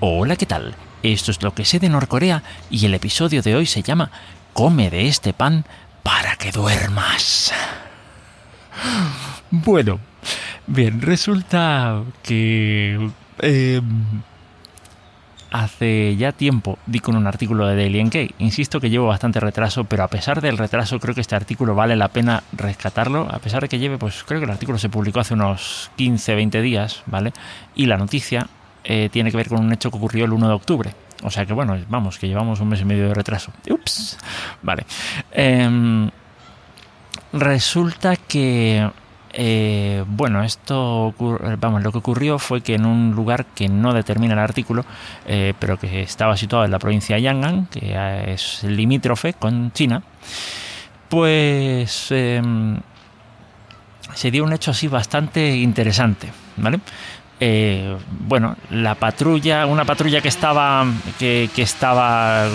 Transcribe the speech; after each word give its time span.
Hola, 0.00 0.36
¿qué 0.36 0.46
tal? 0.46 0.76
Esto 1.02 1.32
es 1.32 1.42
lo 1.42 1.54
que 1.54 1.64
sé 1.64 1.80
de 1.80 1.88
Norcorea 1.88 2.44
y 2.70 2.86
el 2.86 2.94
episodio 2.94 3.42
de 3.42 3.56
hoy 3.56 3.66
se 3.66 3.82
llama 3.82 4.12
Come 4.52 4.90
de 4.90 5.08
este 5.08 5.32
pan 5.32 5.64
para 6.04 6.36
que 6.36 6.52
duermas. 6.52 7.52
Bueno, 9.50 9.98
bien, 10.68 11.02
resulta 11.02 12.04
que 12.22 13.10
eh, 13.40 13.80
hace 15.50 16.14
ya 16.16 16.30
tiempo 16.30 16.78
di 16.86 17.00
con 17.00 17.16
un 17.16 17.26
artículo 17.26 17.66
de 17.66 17.74
Daily 17.74 18.04
NK. 18.04 18.34
Insisto 18.38 18.80
que 18.80 18.90
llevo 18.90 19.08
bastante 19.08 19.40
retraso, 19.40 19.82
pero 19.82 20.04
a 20.04 20.08
pesar 20.08 20.40
del 20.40 20.58
retraso 20.58 21.00
creo 21.00 21.16
que 21.16 21.22
este 21.22 21.34
artículo 21.34 21.74
vale 21.74 21.96
la 21.96 22.06
pena 22.06 22.44
rescatarlo. 22.52 23.26
A 23.28 23.40
pesar 23.40 23.62
de 23.62 23.68
que 23.68 23.80
lleve, 23.80 23.98
pues 23.98 24.22
creo 24.22 24.38
que 24.38 24.44
el 24.44 24.52
artículo 24.52 24.78
se 24.78 24.90
publicó 24.90 25.18
hace 25.18 25.34
unos 25.34 25.90
15, 25.96 26.36
20 26.36 26.62
días, 26.62 27.02
¿vale? 27.06 27.32
Y 27.74 27.86
la 27.86 27.96
noticia 27.96 28.46
eh, 28.90 29.10
tiene 29.12 29.30
que 29.30 29.36
ver 29.36 29.48
con 29.48 29.60
un 29.60 29.70
hecho 29.70 29.90
que 29.90 29.98
ocurrió 29.98 30.24
el 30.24 30.32
1 30.32 30.48
de 30.48 30.54
octubre. 30.54 30.94
O 31.22 31.30
sea 31.30 31.44
que 31.44 31.52
bueno, 31.52 31.76
vamos, 31.88 32.18
que 32.18 32.26
llevamos 32.26 32.58
un 32.60 32.68
mes 32.68 32.80
y 32.80 32.86
medio 32.86 33.08
de 33.08 33.14
retraso. 33.14 33.52
Ups. 33.68 34.16
Vale. 34.62 34.86
Em, 35.30 36.10
resulta 37.32 38.16
que 38.16 38.88
eh, 39.30 40.04
bueno, 40.06 40.42
esto, 40.42 41.14
vamos, 41.58 41.82
lo 41.82 41.92
que 41.92 41.98
ocurrió 41.98 42.38
fue 42.38 42.62
que 42.62 42.76
en 42.76 42.86
un 42.86 43.12
lugar 43.14 43.44
que 43.44 43.68
no 43.68 43.92
determina 43.92 44.32
el 44.32 44.40
artículo, 44.40 44.86
eh, 45.26 45.52
pero 45.58 45.78
que 45.78 46.00
estaba 46.00 46.38
situado 46.38 46.64
en 46.64 46.70
la 46.70 46.78
provincia 46.78 47.16
de 47.16 47.22
Yangon, 47.22 47.66
que 47.66 48.32
es 48.32 48.64
limítrofe 48.64 49.34
con 49.34 49.70
China, 49.72 50.02
pues 51.10 52.06
em, 52.10 52.78
se 54.14 54.30
dio 54.30 54.44
un 54.44 54.52
hecho 54.52 54.70
así 54.70 54.88
bastante 54.88 55.56
interesante, 55.56 56.32
¿vale? 56.56 56.80
Eh, 57.40 57.96
bueno, 58.10 58.56
la 58.70 58.96
patrulla, 58.96 59.66
una 59.66 59.84
patrulla 59.84 60.20
que 60.20 60.28
estaba, 60.28 60.84
que, 61.18 61.48
estaba, 61.56 62.46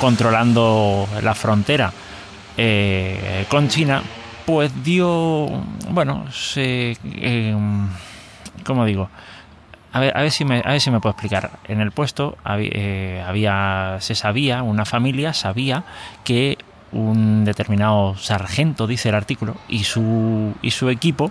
controlando 0.00 1.08
la 1.22 1.34
frontera 1.34 1.92
con 3.48 3.68
China, 3.68 4.02
pues 4.44 4.84
dio, 4.84 5.48
bueno, 5.90 6.30
se, 6.30 6.96
eh, 7.04 7.56
¿cómo 8.64 8.84
digo? 8.84 9.08
A 9.92 10.00
ver, 10.00 10.16
a 10.16 10.22
ver, 10.22 10.30
si 10.30 10.44
me, 10.44 10.60
a 10.64 10.72
ver 10.72 10.80
si 10.80 10.90
me 10.90 11.00
puedo 11.00 11.12
explicar. 11.12 11.58
En 11.66 11.80
el 11.80 11.92
puesto 11.92 12.36
eh, 12.58 13.24
había, 13.26 13.98
se 14.00 14.14
sabía, 14.14 14.62
una 14.62 14.84
familia 14.84 15.32
sabía 15.32 15.84
que 16.24 16.58
un 16.92 17.44
determinado 17.44 18.16
sargento, 18.16 18.86
dice 18.86 19.08
el 19.08 19.14
artículo, 19.14 19.56
y 19.68 19.84
su, 19.84 20.54
y 20.62 20.72
su 20.72 20.90
equipo, 20.90 21.30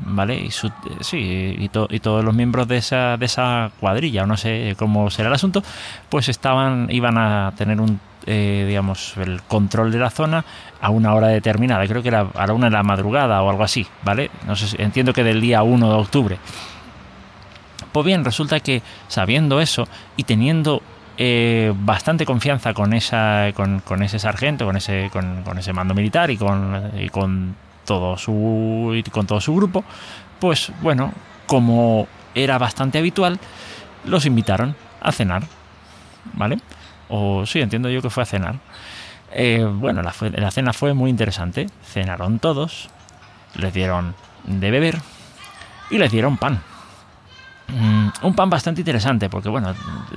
¿vale? 0.00 0.38
Y, 0.40 0.50
su, 0.50 0.70
sí, 1.00 1.56
y, 1.58 1.68
todos 1.68 2.24
los 2.24 2.34
miembros 2.34 2.68
de 2.68 2.76
esa, 2.78 3.16
de 3.16 3.26
esa 3.26 3.70
cuadrilla, 3.80 4.26
no 4.26 4.36
sé 4.36 4.74
cómo 4.78 5.10
será 5.10 5.28
el 5.28 5.34
asunto, 5.34 5.62
pues 6.08 6.28
estaban, 6.28 6.88
iban 6.90 7.18
a 7.18 7.52
tener 7.56 7.80
un 7.80 8.00
eh, 8.26 8.64
digamos, 8.68 9.16
el 9.16 9.40
control 9.42 9.90
de 9.90 9.98
la 9.98 10.10
zona 10.10 10.44
a 10.80 10.90
una 10.90 11.14
hora 11.14 11.28
determinada. 11.28 11.86
Creo 11.86 12.02
que 12.02 12.08
era 12.08 12.26
a 12.34 12.46
la 12.46 12.52
una 12.52 12.66
de 12.66 12.72
la 12.72 12.82
madrugada 12.82 13.42
o 13.42 13.48
algo 13.48 13.64
así, 13.64 13.86
¿vale? 14.02 14.30
No 14.46 14.56
sé, 14.56 14.80
entiendo 14.82 15.12
que 15.14 15.24
del 15.24 15.40
día 15.40 15.62
1 15.62 15.88
de 15.88 15.94
octubre. 15.94 16.38
Pues 17.92 18.06
bien, 18.06 18.24
resulta 18.24 18.60
que 18.60 18.82
sabiendo 19.08 19.60
eso 19.60 19.88
y 20.16 20.24
teniendo 20.24 20.82
eh, 21.16 21.72
bastante 21.74 22.26
confianza 22.26 22.74
con 22.74 22.92
esa 22.92 23.48
con, 23.54 24.02
ese 24.02 24.18
sargento, 24.18 24.66
con 24.66 24.76
ese 24.76 25.10
con, 25.12 25.58
ese 25.58 25.72
mando 25.72 25.94
militar 25.94 26.30
y 26.30 26.36
con, 26.36 26.92
y 26.98 27.08
con 27.08 27.56
todo 27.90 28.14
con 29.10 29.26
todo 29.26 29.40
su 29.40 29.52
grupo, 29.52 29.84
pues 30.38 30.70
bueno, 30.80 31.12
como 31.46 32.06
era 32.36 32.56
bastante 32.56 32.98
habitual, 32.98 33.40
los 34.04 34.26
invitaron 34.26 34.76
a 35.00 35.10
cenar, 35.10 35.42
¿vale? 36.34 36.58
O 37.08 37.44
sí, 37.46 37.60
entiendo 37.60 37.90
yo 37.90 38.00
que 38.00 38.08
fue 38.08 38.22
a 38.22 38.26
cenar. 38.26 38.60
Eh, 39.32 39.64
bueno, 39.68 40.02
la, 40.02 40.14
la 40.20 40.50
cena 40.52 40.72
fue 40.72 40.94
muy 40.94 41.10
interesante. 41.10 41.66
Cenaron 41.84 42.38
todos, 42.38 42.90
les 43.56 43.74
dieron 43.74 44.14
de 44.44 44.70
beber 44.70 44.98
y 45.90 45.98
les 45.98 46.12
dieron 46.12 46.36
pan. 46.36 46.62
Mm, 47.72 48.08
un 48.22 48.34
pan 48.34 48.50
bastante 48.50 48.80
interesante 48.80 49.28
porque 49.28 49.48
bueno, 49.48 49.74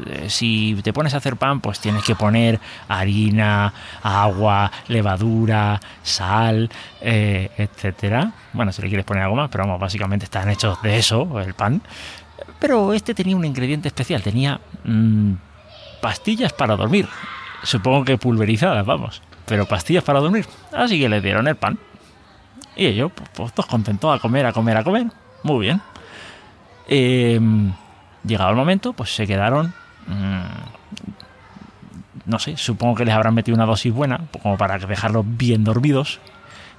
eh, 0.08 0.30
si 0.30 0.78
te 0.84 0.94
pones 0.94 1.14
a 1.14 1.18
hacer 1.18 1.36
pan 1.38 1.60
pues 1.62 1.80
tienes 1.80 2.04
que 2.04 2.16
poner 2.16 2.60
harina, 2.88 3.74
agua, 4.02 4.72
levadura, 4.88 5.80
sal, 6.02 6.70
eh, 7.02 7.52
etcétera. 7.58 8.32
Bueno, 8.54 8.72
si 8.72 8.82
le 8.82 8.88
quieres 8.88 9.06
poner 9.06 9.24
algo 9.24 9.36
más, 9.36 9.50
pero 9.50 9.66
vamos, 9.66 9.80
básicamente 9.80 10.26
están 10.26 10.50
hechos 10.50 10.82
de 10.82 10.98
eso, 10.98 11.40
el 11.40 11.54
pan. 11.54 11.82
Pero 12.60 12.94
este 12.94 13.14
tenía 13.14 13.36
un 13.36 13.46
ingrediente 13.46 13.88
especial, 13.88 14.22
tenía 14.22 14.60
mm, 14.84 15.34
pastillas 16.02 16.54
para 16.54 16.76
dormir. 16.76 17.08
Supongo 17.64 18.04
que 18.04 18.18
pulverizadas, 18.18 18.86
vamos. 18.86 19.22
Pero 19.46 19.66
pastillas 19.66 20.04
para 20.04 20.20
dormir. 20.20 20.46
Así 20.72 21.00
que 21.00 21.10
le 21.10 21.22
dieron 21.22 21.48
el 21.48 21.56
pan. 21.56 21.78
Y 22.76 22.88
ellos, 22.88 23.12
pues, 23.14 23.30
pues 23.34 23.54
todos 23.54 23.68
contentos 23.68 24.16
a 24.16 24.20
comer, 24.20 24.46
a 24.46 24.54
comer, 24.54 24.78
a 24.78 24.84
comer. 24.84 25.08
Muy 25.44 25.66
bien. 25.66 25.82
Em, 26.88 27.74
llegado 28.24 28.50
el 28.50 28.56
momento, 28.56 28.94
pues 28.94 29.16
se 29.16 29.28
quedaron. 29.28 29.74
Mm, 30.08 30.42
no 32.26 32.40
sé, 32.40 32.58
supongo 32.58 32.96
que 32.96 33.06
les 33.06 33.14
habrán 33.14 33.34
metido 33.34 33.56
una 33.56 33.66
dosis 33.66 33.94
buena, 33.94 34.22
como 34.42 34.58
para 34.58 34.78
dejarlos 34.78 35.26
bien 35.26 35.64
dormidos. 35.64 36.20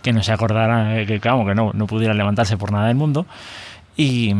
Que 0.02 0.12
no 0.12 0.22
se 0.22 0.32
acordaran, 0.32 0.92
eh, 0.92 1.06
que, 1.06 1.20
que 1.20 1.28
no, 1.28 1.72
no 1.72 1.86
pudieran 1.86 2.18
levantarse 2.18 2.56
por 2.56 2.72
nada 2.72 2.88
del 2.88 2.96
mundo. 2.96 3.26
Y. 3.96 4.34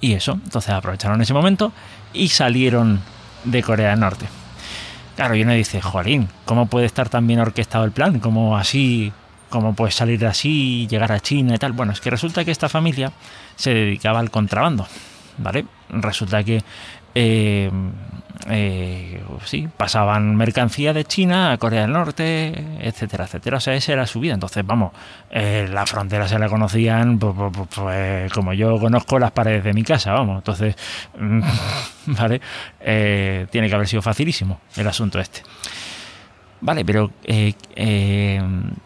Y 0.00 0.14
eso, 0.14 0.32
entonces 0.32 0.70
aprovecharon 0.70 1.22
ese 1.22 1.32
momento 1.32 1.72
y 2.12 2.28
salieron 2.28 3.00
de 3.44 3.62
Corea 3.62 3.90
del 3.90 4.00
Norte. 4.00 4.26
Claro, 5.16 5.36
y 5.36 5.42
uno 5.42 5.52
dice, 5.52 5.80
Joaquín, 5.80 6.28
¿cómo 6.44 6.66
puede 6.66 6.86
estar 6.86 7.08
tan 7.08 7.26
bien 7.26 7.38
orquestado 7.38 7.84
el 7.84 7.92
plan? 7.92 8.18
¿Cómo 8.18 8.56
así, 8.56 9.12
cómo 9.52 9.74
puede 9.74 9.92
salir 9.92 10.18
de 10.18 10.26
así, 10.26 10.88
llegar 10.88 11.12
a 11.12 11.20
China 11.20 11.54
y 11.54 11.58
tal? 11.58 11.72
Bueno, 11.72 11.92
es 11.92 12.00
que 12.00 12.10
resulta 12.10 12.44
que 12.44 12.50
esta 12.50 12.68
familia 12.68 13.12
se 13.54 13.72
dedicaba 13.72 14.18
al 14.18 14.30
contrabando, 14.30 14.86
¿vale? 15.38 15.66
Resulta 15.90 16.42
que 16.42 16.62
eh, 17.14 17.70
eh, 18.48 19.22
sí, 19.44 19.68
pasaban 19.76 20.34
mercancía 20.34 20.92
de 20.92 21.04
China 21.04 21.52
a 21.52 21.58
Corea 21.58 21.82
del 21.82 21.92
Norte, 21.92 22.52
etcétera, 22.80 23.24
etcétera. 23.24 23.58
O 23.58 23.60
sea, 23.60 23.74
esa 23.74 23.92
era 23.92 24.06
su 24.06 24.20
vida. 24.20 24.34
Entonces, 24.34 24.64
vamos, 24.66 24.92
eh, 25.30 25.68
las 25.70 25.88
fronteras 25.88 26.30
se 26.30 26.38
la 26.38 26.48
conocían 26.48 27.18
pues, 27.18 28.32
como 28.32 28.52
yo 28.52 28.78
conozco 28.80 29.18
las 29.18 29.30
paredes 29.30 29.64
de 29.64 29.72
mi 29.72 29.84
casa, 29.84 30.12
vamos. 30.12 30.38
Entonces, 30.38 30.74
¿vale? 32.06 32.40
Eh, 32.80 33.46
tiene 33.50 33.68
que 33.68 33.74
haber 33.74 33.86
sido 33.86 34.02
facilísimo 34.02 34.60
el 34.76 34.88
asunto 34.88 35.20
este. 35.20 35.42
Vale, 36.62 36.84
pero 36.84 37.10
¿qué 37.26 37.54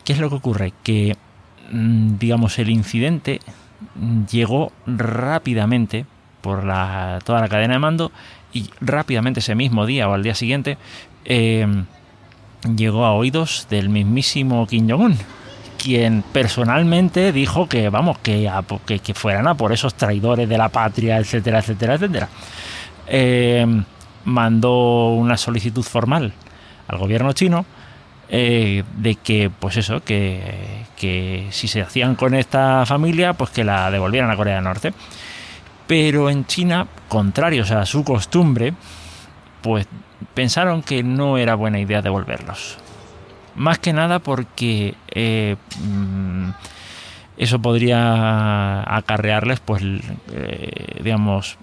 es 0.06 0.18
lo 0.18 0.30
que 0.30 0.34
ocurre? 0.34 0.72
Que, 0.82 1.14
mm, 1.70 2.16
digamos, 2.18 2.58
el 2.58 2.70
incidente 2.70 3.40
llegó 4.30 4.72
rápidamente 4.86 6.06
por 6.40 6.64
la, 6.64 7.18
toda 7.24 7.40
la 7.40 7.48
cadena 7.48 7.74
de 7.74 7.78
mando 7.78 8.12
y 8.54 8.70
rápidamente 8.80 9.40
ese 9.40 9.54
mismo 9.54 9.84
día 9.84 10.08
o 10.08 10.14
al 10.14 10.22
día 10.22 10.34
siguiente 10.34 10.78
eh, 11.26 11.66
llegó 12.74 13.04
a 13.04 13.12
oídos 13.12 13.66
del 13.68 13.90
mismísimo 13.90 14.66
Kim 14.66 14.88
Jong-un, 14.88 15.18
quien 15.76 16.24
personalmente 16.32 17.30
dijo 17.30 17.68
que, 17.68 17.90
vamos, 17.90 18.18
que, 18.20 18.50
que, 18.86 19.14
fueran 19.14 19.48
a 19.48 19.54
por 19.54 19.72
esos 19.72 19.94
traidores 19.94 20.48
de 20.48 20.56
la 20.56 20.70
patria, 20.70 21.18
etcétera, 21.18 21.58
etcétera, 21.58 21.94
etcétera. 21.96 22.28
Eh, 23.06 23.66
mandó 24.24 25.10
una 25.10 25.36
solicitud 25.36 25.82
formal 25.82 26.32
al 26.88 26.98
gobierno 26.98 27.32
chino 27.32 27.66
eh, 28.28 28.82
de 28.96 29.14
que, 29.14 29.50
pues 29.50 29.76
eso, 29.76 30.02
que, 30.02 30.84
que 30.96 31.46
si 31.50 31.68
se 31.68 31.82
hacían 31.82 32.16
con 32.16 32.34
esta 32.34 32.84
familia, 32.86 33.34
pues 33.34 33.50
que 33.50 33.64
la 33.64 33.90
devolvieran 33.90 34.30
a 34.30 34.36
Corea 34.36 34.56
del 34.56 34.64
Norte. 34.64 34.92
Pero 35.86 36.28
en 36.30 36.46
China, 36.46 36.88
contrarios 37.08 37.70
a 37.70 37.86
su 37.86 38.02
costumbre, 38.02 38.74
pues 39.62 39.86
pensaron 40.34 40.82
que 40.82 41.02
no 41.02 41.38
era 41.38 41.54
buena 41.54 41.78
idea 41.78 42.02
devolverlos. 42.02 42.78
Más 43.54 43.78
que 43.78 43.92
nada 43.92 44.18
porque 44.18 44.94
eh, 45.08 45.56
mm, 45.80 46.50
eso 47.38 47.60
podría 47.60 48.96
acarrearles, 48.96 49.60
pues, 49.60 49.82
eh, 50.32 51.00
digamos, 51.02 51.58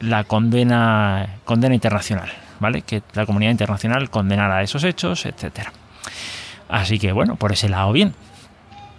la 0.00 0.24
condena, 0.24 1.38
condena 1.44 1.74
internacional, 1.74 2.30
¿vale? 2.60 2.82
Que 2.82 3.02
la 3.14 3.26
comunidad 3.26 3.50
internacional 3.52 4.10
condenara 4.10 4.62
esos 4.62 4.84
hechos, 4.84 5.26
etcétera. 5.26 5.72
Así 6.68 6.98
que 6.98 7.12
bueno, 7.12 7.36
por 7.36 7.52
ese 7.52 7.68
lado 7.68 7.92
bien. 7.92 8.14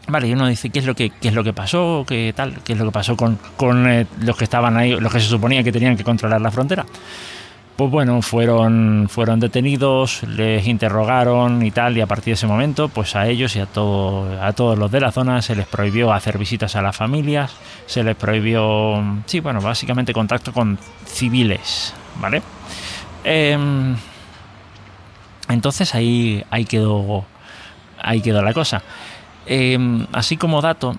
Vale, 0.10 0.28
y 0.30 0.34
uno 0.34 0.48
dice 0.48 0.70
qué 0.70 0.80
es 0.80 0.86
lo 0.86 0.96
que 0.96 1.10
qué 1.10 1.28
es 1.28 1.34
lo 1.34 1.44
que 1.44 1.52
pasó, 1.52 2.06
qué 2.08 2.34
tal, 2.34 2.62
qué 2.64 2.74
es 2.74 2.80
lo 2.80 2.86
que 2.86 2.92
pasó 2.92 3.18
con, 3.18 3.38
con 3.58 3.90
eh, 3.90 4.08
los 4.22 4.38
que 4.38 4.46
estaban 4.46 4.78
ahí, 4.78 4.92
los 4.98 5.12
que 5.12 5.20
se 5.20 5.28
suponía 5.28 5.64
que 5.64 5.72
tenían 5.74 5.98
que 5.98 6.06
controlar 6.06 6.40
la 6.40 6.50
frontera. 6.50 6.86
pues 7.78 7.92
bueno, 7.92 8.24
fueron, 8.24 9.08
fueron 9.08 9.40
detenidos, 9.40 10.24
les 10.24 10.66
interrogaron 10.66 11.64
y 11.64 11.70
tal, 11.70 11.96
y 11.96 12.02
a 12.02 12.08
partir 12.08 12.32
de 12.32 12.34
ese 12.34 12.48
momento, 12.48 12.90
pues 12.90 13.16
a 13.16 13.28
ellos 13.28 13.56
y 13.56 13.60
a, 13.60 13.68
todo, 13.68 14.44
a 14.44 14.52
todos 14.54 14.80
los 14.80 14.90
de 14.90 15.00
la 15.00 15.12
zona 15.12 15.44
se 15.44 15.56
les 15.56 15.68
prohibió 15.68 16.12
hacer 16.12 16.40
visitas 16.40 16.76
a 16.76 16.82
las 16.82 16.96
familias, 16.96 17.52
se 17.86 18.04
les 18.04 18.16
prohibió, 18.16 19.04
sí, 19.28 19.42
bueno, 19.42 19.62
básicamente 19.62 20.12
contacto 20.12 20.52
con 20.54 20.80
civiles, 21.06 21.94
¿vale? 22.20 22.42
Em, 23.30 23.98
entonces 25.50 25.94
ahí, 25.96 26.46
ahí, 26.50 26.64
quedó, 26.64 27.26
ahí 28.02 28.22
quedó 28.22 28.42
la 28.42 28.54
cosa. 28.54 28.82
Em, 29.46 30.08
así 30.14 30.38
como 30.38 30.62
dato, 30.62 30.96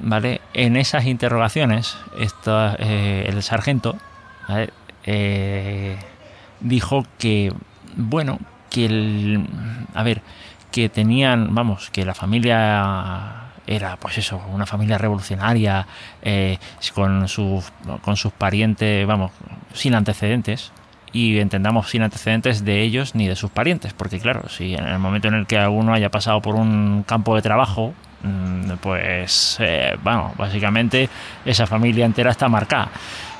¿vale? 0.00 0.40
En 0.54 0.76
esas 0.76 1.06
interrogaciones, 1.06 1.96
eh, 2.78 3.24
el 3.26 3.42
sargento, 3.42 3.96
eh, 5.04 5.96
dijo 6.60 7.04
que, 7.18 7.52
bueno, 7.96 8.38
que 8.70 8.86
el, 8.86 9.44
a 9.92 10.04
ver, 10.04 10.22
que 10.70 10.88
tenían, 10.88 11.52
vamos, 11.52 11.90
que 11.90 12.04
la 12.04 12.14
familia 12.14 13.50
era 13.66 13.96
pues 13.96 14.18
eso, 14.18 14.40
una 14.52 14.66
familia 14.66 14.98
revolucionaria 14.98 15.86
eh, 16.22 16.58
con, 16.94 17.26
sus, 17.26 17.72
con 18.02 18.16
sus 18.16 18.32
parientes, 18.32 19.04
vamos, 19.04 19.32
sin 19.74 19.96
antecedentes, 19.96 20.70
y 21.12 21.38
entendamos 21.38 21.90
sin 21.90 22.02
antecedentes 22.02 22.64
de 22.64 22.82
ellos 22.82 23.14
ni 23.14 23.28
de 23.28 23.36
sus 23.36 23.50
parientes, 23.50 23.92
porque 23.92 24.18
claro, 24.18 24.48
si 24.48 24.74
en 24.74 24.86
el 24.86 24.98
momento 24.98 25.28
en 25.28 25.34
el 25.34 25.46
que 25.46 25.58
alguno 25.58 25.92
haya 25.92 26.10
pasado 26.10 26.40
por 26.40 26.54
un 26.54 27.04
campo 27.06 27.36
de 27.36 27.42
trabajo, 27.42 27.94
mm, 28.22 28.72
pues, 28.80 29.58
eh, 29.60 29.96
bueno, 30.02 30.32
básicamente 30.36 31.08
esa 31.44 31.66
familia 31.66 32.06
entera 32.06 32.30
está 32.30 32.48
marcada. 32.48 32.88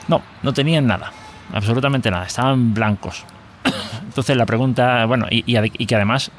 No, 0.08 0.22
no 0.42 0.52
tenían 0.52 0.86
nada 0.86 1.12
absolutamente 1.52 2.10
nada, 2.10 2.26
estaban 2.26 2.74
blancos. 2.74 3.24
Entonces 4.02 4.36
la 4.36 4.46
pregunta, 4.46 5.04
bueno, 5.06 5.26
y, 5.30 5.42
que 5.86 5.94
además, 5.94 6.30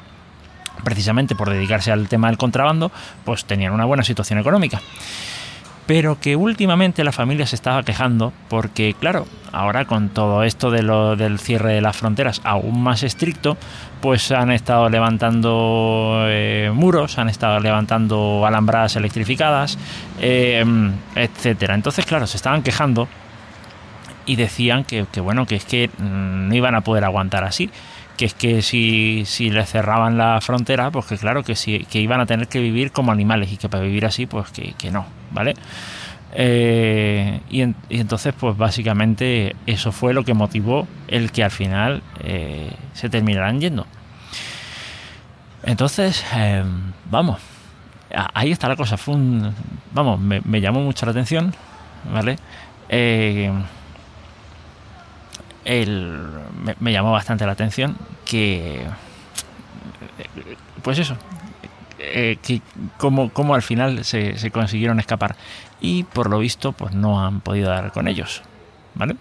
precisamente 0.82 1.34
por 1.34 1.50
dedicarse 1.50 1.92
al 1.92 2.08
tema 2.08 2.28
del 2.28 2.36
contrabando, 2.36 2.90
pues 3.24 3.44
tenían 3.44 3.72
una 3.72 3.84
buena 3.84 4.02
situación 4.02 4.38
económica. 4.38 4.80
Pero 5.86 6.18
que 6.18 6.34
últimamente 6.34 7.04
la 7.04 7.12
familia 7.12 7.46
se 7.46 7.56
estaba 7.56 7.82
quejando 7.82 8.32
porque, 8.48 8.94
claro, 8.98 9.26
ahora 9.52 9.84
con 9.84 10.08
todo 10.08 10.42
esto 10.42 10.70
de 10.70 10.82
lo, 10.82 11.14
del 11.14 11.38
cierre 11.38 11.74
de 11.74 11.80
las 11.82 11.96
fronteras 11.96 12.40
aún 12.42 12.82
más 12.82 13.02
estricto, 13.02 13.58
pues 14.00 14.32
han 14.32 14.50
estado 14.50 14.88
levantando 14.88 16.24
eh, 16.26 16.70
muros, 16.74 17.18
han 17.18 17.28
estado 17.28 17.60
levantando 17.60 18.44
alambradas 18.46 18.96
electrificadas, 18.96 19.78
eh, 20.20 20.64
etcétera. 21.14 21.74
Entonces, 21.74 22.06
claro, 22.06 22.26
se 22.26 22.38
estaban 22.38 22.62
quejando 22.62 23.08
y 24.26 24.36
decían 24.36 24.84
que, 24.84 25.04
bueno, 25.20 25.46
que 25.46 25.56
es 25.56 25.64
que 25.64 25.88
mm, 25.88 26.48
no 26.48 26.54
iban 26.54 26.74
a 26.74 26.80
poder 26.80 27.04
aguantar 27.04 27.44
así, 27.44 27.70
que 28.16 28.26
es 28.26 28.34
que 28.34 28.62
si, 28.62 29.24
si 29.26 29.50
les 29.50 29.68
cerraban 29.68 30.16
la 30.16 30.40
frontera, 30.40 30.90
pues 30.90 31.06
que 31.06 31.18
claro, 31.18 31.42
que, 31.42 31.56
sí, 31.56 31.86
que 31.90 32.00
iban 32.00 32.20
a 32.20 32.26
tener 32.26 32.48
que 32.48 32.60
vivir 32.60 32.92
como 32.92 33.12
animales 33.12 33.52
y 33.52 33.56
que 33.56 33.68
para 33.68 33.82
vivir 33.82 34.06
así, 34.06 34.26
pues 34.26 34.50
que, 34.50 34.90
no, 34.90 35.06
¿vale? 35.32 35.54
Eh, 36.32 37.40
y, 37.50 37.62
entonces, 37.90 38.34
pues 38.38 38.56
básicamente 38.56 39.54
eso 39.66 39.92
fue 39.92 40.14
lo 40.14 40.24
que 40.24 40.34
motivó 40.34 40.86
el 41.08 41.32
que 41.32 41.44
al 41.44 41.50
final 41.50 42.02
eh, 42.20 42.70
se 42.92 43.08
terminaran 43.08 43.60
yendo. 43.60 43.86
Entonces, 45.64 46.24
em, 46.34 46.92
vamos, 47.10 47.40
ahí 48.34 48.52
está 48.52 48.68
la 48.68 48.76
cosa. 48.76 48.96
Fue 48.96 49.14
un, 49.14 49.54
vamos, 49.92 50.20
me, 50.20 50.40
me 50.44 50.60
llamó 50.60 50.80
mucho 50.80 51.06
la 51.06 51.12
atención, 51.12 51.54
¿vale? 52.12 52.36
Eh, 52.88 53.50
el, 55.64 56.28
me, 56.80 56.92
llamó 56.92 57.12
bastante 57.12 57.46
la 57.46 57.52
atención 57.52 57.96
que, 58.24 58.84
pues 60.82 60.98
eso, 60.98 61.16
eh, 61.98 62.38
que 62.42 62.60
como, 62.98 63.30
como, 63.30 63.54
al 63.54 63.62
final 63.62 64.04
se, 64.04 64.38
se, 64.38 64.50
consiguieron 64.50 65.00
escapar 65.00 65.36
y 65.80 66.04
por 66.04 66.30
lo 66.30 66.38
visto 66.38 66.72
pues 66.72 66.94
no 66.94 67.24
han 67.24 67.40
podido 67.40 67.70
dar 67.70 67.92
con 67.92 68.08
ellos, 68.08 68.42
¿vale? 68.94 69.16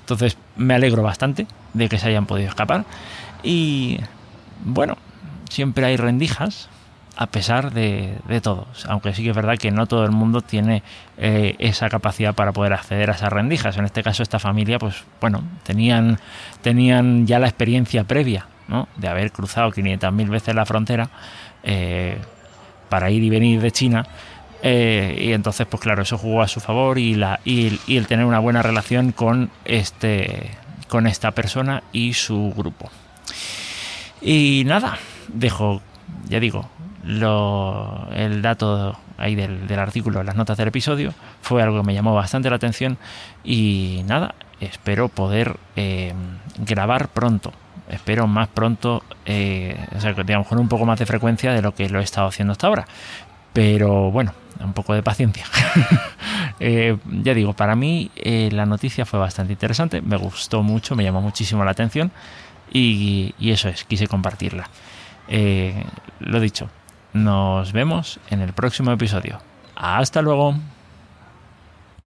Entonces 0.00 0.36
me 0.56 0.74
alegro 0.74 1.02
bastante 1.02 1.46
de 1.74 1.88
que 1.88 1.98
se 1.98 2.08
hayan 2.08 2.26
podido 2.26 2.48
escapar 2.48 2.84
y 3.42 3.98
bueno, 4.64 4.96
siempre 5.48 5.84
hay 5.86 5.96
rendijas 5.96 6.68
a 7.16 7.26
pesar 7.26 7.72
de, 7.72 8.18
de 8.26 8.40
todo. 8.40 8.66
Aunque 8.88 9.12
sí 9.14 9.22
que 9.22 9.30
es 9.30 9.36
verdad 9.36 9.58
que 9.58 9.70
no 9.70 9.86
todo 9.86 10.04
el 10.04 10.12
mundo 10.12 10.40
tiene 10.40 10.82
eh, 11.18 11.56
esa 11.58 11.88
capacidad 11.88 12.34
para 12.34 12.52
poder 12.52 12.72
acceder 12.72 13.10
a 13.10 13.14
esas 13.14 13.32
rendijas. 13.32 13.76
En 13.76 13.84
este 13.84 14.02
caso, 14.02 14.22
esta 14.22 14.38
familia, 14.38 14.78
pues 14.78 15.04
bueno, 15.20 15.42
tenían, 15.62 16.18
tenían 16.62 17.26
ya 17.26 17.38
la 17.38 17.48
experiencia 17.48 18.04
previa 18.04 18.46
¿no? 18.68 18.88
de 18.96 19.08
haber 19.08 19.30
cruzado 19.32 19.70
500.000 19.70 20.28
veces 20.30 20.54
la 20.54 20.64
frontera 20.64 21.10
eh, 21.62 22.18
para 22.88 23.10
ir 23.10 23.22
y 23.22 23.30
venir 23.30 23.60
de 23.60 23.70
China. 23.70 24.06
Eh, 24.62 25.18
y 25.20 25.32
entonces, 25.32 25.66
pues 25.66 25.82
claro, 25.82 26.02
eso 26.02 26.16
jugó 26.16 26.40
a 26.40 26.48
su 26.48 26.60
favor 26.60 26.98
y, 26.98 27.14
la, 27.14 27.40
y, 27.44 27.78
el 27.88 28.06
tener 28.06 28.24
una 28.24 28.38
buena 28.38 28.62
relación 28.62 29.12
con, 29.12 29.50
este, 29.64 30.52
con 30.88 31.06
esta 31.06 31.32
persona 31.32 31.82
y 31.92 32.14
su 32.14 32.54
grupo. 32.56 32.90
Y 34.20 34.62
nada, 34.66 34.98
dejo, 35.28 35.82
ya 36.28 36.38
digo, 36.38 36.70
lo, 37.04 38.08
el 38.14 38.42
dato 38.42 38.98
ahí 39.18 39.34
del, 39.34 39.66
del, 39.66 39.78
artículo, 39.78 40.22
las 40.22 40.36
notas 40.36 40.56
del 40.56 40.68
episodio, 40.68 41.12
fue 41.40 41.62
algo 41.62 41.80
que 41.80 41.86
me 41.86 41.94
llamó 41.94 42.14
bastante 42.14 42.50
la 42.50 42.56
atención 42.56 42.98
y 43.44 44.02
nada, 44.06 44.34
espero 44.66 45.08
poder 45.08 45.56
eh, 45.76 46.12
grabar 46.58 47.08
pronto. 47.08 47.52
Espero 47.88 48.26
más 48.26 48.48
pronto, 48.48 49.02
eh, 49.26 49.76
o 49.94 50.00
sea, 50.00 50.12
digamos, 50.14 50.46
con 50.46 50.58
un 50.58 50.68
poco 50.68 50.86
más 50.86 50.98
de 50.98 51.04
frecuencia 51.04 51.52
de 51.52 51.60
lo 51.60 51.74
que 51.74 51.88
lo 51.88 52.00
he 52.00 52.04
estado 52.04 52.28
haciendo 52.28 52.52
hasta 52.52 52.66
ahora. 52.68 52.86
Pero 53.52 54.10
bueno, 54.10 54.32
un 54.60 54.72
poco 54.72 54.94
de 54.94 55.02
paciencia. 55.02 55.44
eh, 56.60 56.96
ya 57.22 57.34
digo, 57.34 57.52
para 57.52 57.76
mí 57.76 58.10
la 58.24 58.64
noticia 58.64 59.04
fue 59.04 59.18
bastante 59.18 59.52
interesante, 59.52 60.00
me 60.00 60.16
gustó 60.16 60.62
mucho, 60.62 60.96
me 60.96 61.04
llamó 61.04 61.20
muchísimo 61.20 61.64
la 61.64 61.72
atención 61.72 62.12
y 62.72 63.34
eso 63.40 63.68
es, 63.68 63.84
quise 63.84 64.06
compartirla. 64.06 64.70
lo 66.20 66.40
dicho, 66.40 66.70
nos 67.12 67.72
vemos 67.72 68.20
en 68.30 68.40
el 68.40 68.52
próximo 68.52 68.92
episodio. 68.92 69.38
Hasta 69.76 70.22
luego. 70.22 70.54